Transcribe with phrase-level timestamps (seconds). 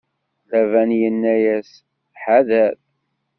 [0.51, 1.71] Laban inna-yas:
[2.21, 2.73] Ḥadeṛ!